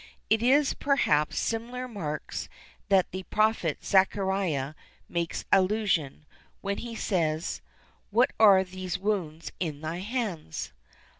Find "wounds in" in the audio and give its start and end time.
8.97-9.81